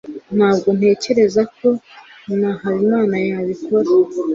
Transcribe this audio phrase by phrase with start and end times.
[0.37, 1.67] ntabwo ntekereza ko
[2.39, 3.89] na habimana yabikora